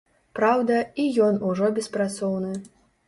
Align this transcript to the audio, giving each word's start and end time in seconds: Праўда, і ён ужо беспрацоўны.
Праўда, 0.37 0.77
і 1.03 1.05
ён 1.27 1.37
ужо 1.53 1.71
беспрацоўны. 1.79 2.53